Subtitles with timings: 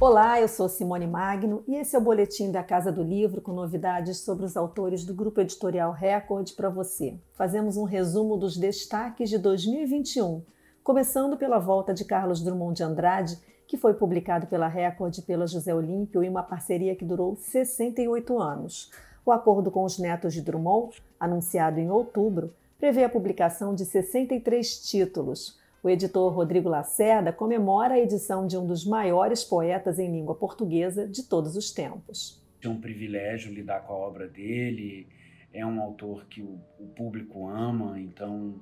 [0.00, 3.52] Olá, eu sou Simone Magno e esse é o boletim da Casa do Livro com
[3.52, 7.18] novidades sobre os autores do grupo editorial Record para você.
[7.34, 10.42] Fazemos um resumo dos destaques de 2021,
[10.82, 15.46] começando pela volta de Carlos Drummond de Andrade, que foi publicado pela Record e pela
[15.46, 18.90] José Olímpio em uma parceria que durou 68 anos.
[19.22, 24.80] O acordo com os netos de Drummond, anunciado em outubro, prevê a publicação de 63
[24.80, 30.34] títulos o editor Rodrigo Lacerda comemora a edição de um dos maiores poetas em língua
[30.34, 32.42] portuguesa de todos os tempos.
[32.62, 35.06] É um privilégio lidar com a obra dele.
[35.52, 36.60] É um autor que o,
[36.94, 38.54] público ama, então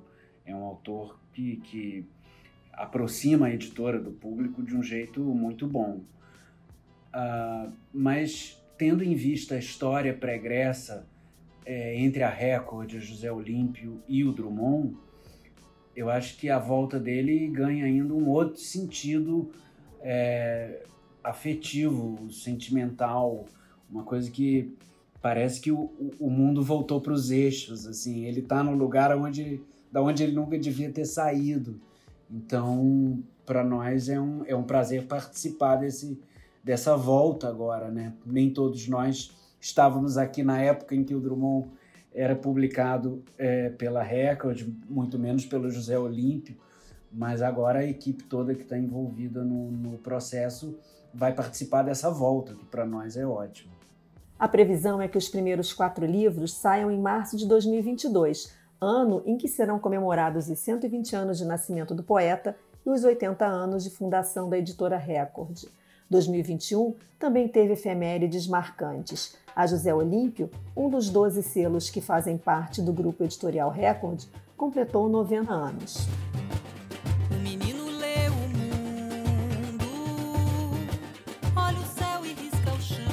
[0.45, 2.05] é um autor que, que
[2.73, 6.01] aproxima a editora do público de um jeito muito bom.
[7.13, 11.05] Uh, mas tendo em vista a história pregressa
[11.65, 14.97] é, entre a Record, José Olímpio e o Drummond,
[15.99, 19.51] eu acho que a volta dele ganha ainda um outro sentido
[19.99, 20.85] é,
[21.21, 23.45] afetivo, sentimental,
[23.91, 24.73] uma coisa que
[25.21, 29.61] parece que o, o mundo voltou para os eixos, assim, ele está no lugar onde,
[29.91, 31.81] da onde ele nunca devia ter saído.
[32.31, 36.17] Então, para nós é um, é um prazer participar desse,
[36.63, 38.13] dessa volta agora, né?
[38.25, 41.67] Nem todos nós estávamos aqui na época em que o Drummond
[42.13, 46.57] era publicado é, pela Record, muito menos pelo José Olímpio,
[47.11, 50.77] mas agora a equipe toda que está envolvida no, no processo
[51.13, 53.73] vai participar dessa volta, que para nós é ótimo.
[54.37, 59.37] A previsão é que os primeiros quatro livros saiam em março de 2022, ano em
[59.37, 63.89] que serão comemorados os 120 anos de nascimento do poeta e os 80 anos de
[63.89, 65.65] fundação da editora Record.
[66.09, 69.35] 2021 também teve efemérides marcantes.
[69.55, 74.23] A José Olímpio, um dos 12 selos que fazem parte do grupo editorial Record,
[74.55, 76.07] completou 90 anos.
[77.29, 79.85] O menino lê o mundo,
[81.55, 83.05] olha o céu e risca o chão,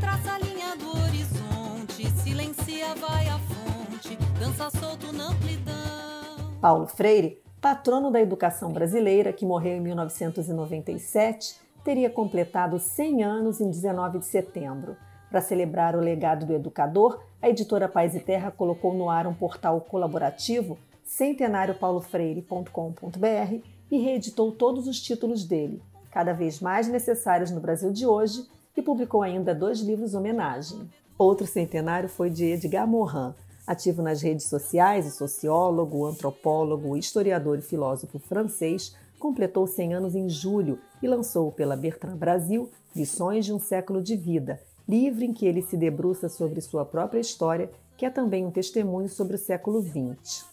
[0.00, 6.58] traça a linha do horizonte, silencia, vai à fonte, dança solto na amplidão.
[6.60, 13.70] Paulo Freire patrono da educação brasileira, que morreu em 1997, teria completado 100 anos em
[13.70, 14.96] 19 de setembro.
[15.28, 19.34] Para celebrar o legado do educador, a editora Paz e Terra colocou no ar um
[19.34, 27.92] portal colaborativo, centenariopaulofreire.com.br, e reeditou todos os títulos dele, cada vez mais necessários no Brasil
[27.92, 28.46] de hoje,
[28.76, 30.88] e publicou ainda dois livros homenagem.
[31.18, 33.34] Outro centenário foi de Edgar Morin,
[33.70, 40.28] Ativo nas redes sociais, o sociólogo, antropólogo, historiador e filósofo francês completou 100 anos em
[40.28, 45.46] julho e lançou pela Bertrand Brasil Lições de um Século de Vida, livro em que
[45.46, 49.80] ele se debruça sobre sua própria história, que é também um testemunho sobre o século
[49.80, 50.44] XX.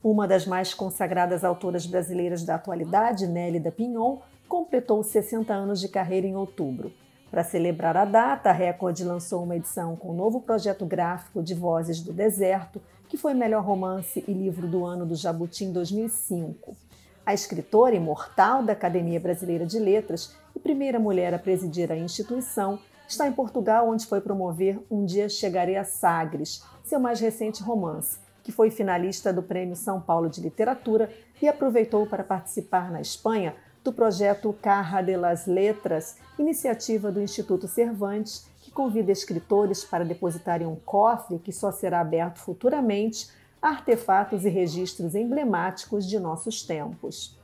[0.00, 4.18] Uma das mais consagradas autoras brasileiras da atualidade, Nélida Pinhon,
[4.48, 6.92] completou 60 anos de carreira em outubro.
[7.30, 11.42] Para celebrar a data, a Record lançou uma edição com o um novo projeto gráfico
[11.42, 15.72] de Vozes do Deserto, que foi melhor romance e livro do ano do Jabuti em
[15.72, 16.76] 2005.
[17.24, 22.78] A escritora imortal da Academia Brasileira de Letras e primeira mulher a presidir a instituição
[23.08, 28.18] está em Portugal, onde foi promover Um Dia Chegarei a Sagres, seu mais recente romance,
[28.44, 31.10] que foi finalista do Prêmio São Paulo de Literatura
[31.42, 33.54] e aproveitou para participar na Espanha
[33.86, 40.66] do projeto Carra de las Letras, iniciativa do Instituto Cervantes, que convida escritores para depositarem
[40.66, 43.30] um cofre que só será aberto futuramente
[43.62, 47.38] artefatos e registros emblemáticos de nossos tempos.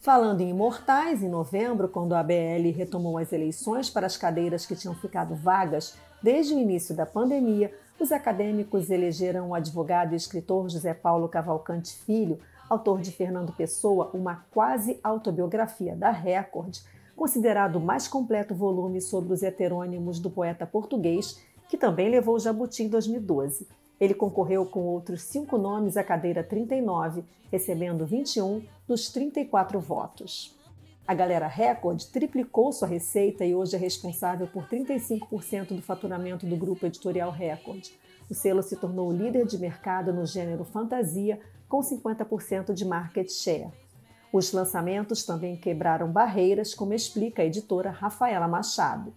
[0.00, 4.74] Falando em imortais, em novembro, quando a ABL retomou as eleições para as cadeiras que
[4.74, 7.70] tinham ficado vagas desde o início da pandemia,
[8.00, 12.38] os acadêmicos elegeram o advogado e escritor José Paulo Cavalcante Filho
[12.68, 16.78] autor de Fernando Pessoa, uma quase autobiografia da Record,
[17.14, 22.40] considerado o mais completo volume sobre os heterônimos do poeta português, que também levou o
[22.40, 23.66] Jabuti em 2012.
[23.98, 30.54] Ele concorreu com outros cinco nomes à cadeira 39, recebendo 21 dos 34 votos.
[31.06, 36.56] A Galera Record triplicou sua receita e hoje é responsável por 35% do faturamento do
[36.56, 37.88] grupo editorial Record.
[38.28, 43.70] O selo se tornou líder de mercado no gênero fantasia, com 50% de market share.
[44.32, 49.12] Os lançamentos também quebraram barreiras, como explica a editora Rafaela Machado.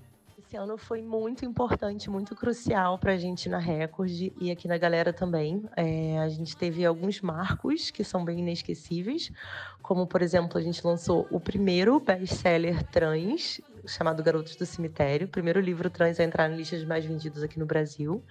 [0.49, 4.79] Esse ano foi muito importante, muito crucial para a gente na Record e aqui na
[4.79, 5.63] galera também.
[5.77, 9.31] É, a gente teve alguns marcos que são bem inesquecíveis,
[9.79, 15.59] como por exemplo, a gente lançou o primeiro best-seller trans, chamado Garotos do Cemitério, primeiro
[15.59, 18.23] livro trans a entrar na lista de mais vendidos aqui no Brasil.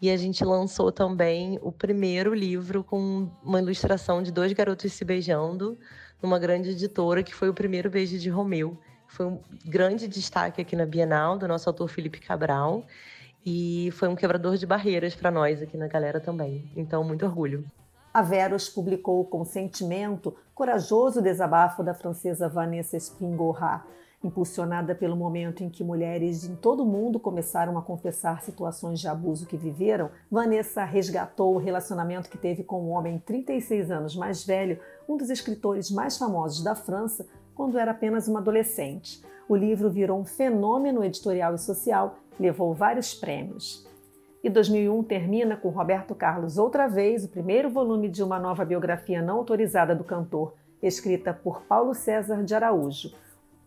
[0.00, 5.04] E a gente lançou também o primeiro livro com uma ilustração de dois garotos se
[5.04, 5.78] beijando
[6.20, 8.76] numa grande editora, que foi o primeiro beijo de Romeu
[9.12, 12.82] foi um grande destaque aqui na Bienal do nosso autor Felipe Cabral
[13.44, 16.70] e foi um quebrador de barreiras para nós aqui na galera também.
[16.74, 17.64] Então, muito orgulho.
[18.12, 23.82] A Veros publicou com sentimento corajoso desabafo da francesa Vanessa Springora,
[24.24, 29.08] impulsionada pelo momento em que mulheres em todo o mundo começaram a confessar situações de
[29.08, 34.44] abuso que viveram, Vanessa resgatou o relacionamento que teve com um homem 36 anos mais
[34.44, 34.78] velho,
[35.08, 37.26] um dos escritores mais famosos da França,
[37.62, 39.22] quando era apenas uma adolescente.
[39.48, 43.88] O livro virou um fenômeno editorial e social, levou vários prêmios.
[44.42, 49.22] E 2001 termina com Roberto Carlos outra vez, o primeiro volume de uma nova biografia
[49.22, 53.14] não autorizada do cantor, escrita por Paulo César de Araújo.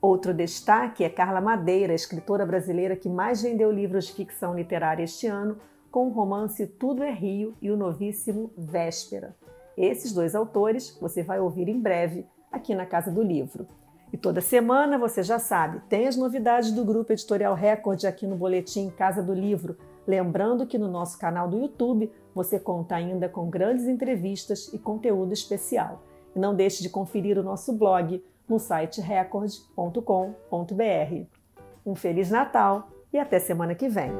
[0.02, 5.26] Outro destaque é Carla Madeira, escritora brasileira que mais vendeu livros de ficção literária este
[5.26, 5.58] ano,
[5.90, 9.34] com o romance Tudo é Rio e o novíssimo Véspera.
[9.78, 13.66] Esses dois autores você vai ouvir em breve aqui na Casa do Livro.
[14.16, 18.38] E toda semana, você já sabe, tem as novidades do Grupo Editorial Record aqui no
[18.38, 19.76] Boletim Casa do Livro.
[20.08, 25.34] Lembrando que no nosso canal do YouTube você conta ainda com grandes entrevistas e conteúdo
[25.34, 26.02] especial.
[26.34, 30.02] E não deixe de conferir o nosso blog no site record.com.br.
[31.86, 34.14] Um Feliz Natal e até semana que vem!